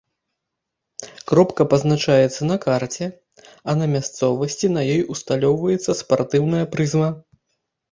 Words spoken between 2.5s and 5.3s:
на карце, а на мясцовасці на ёй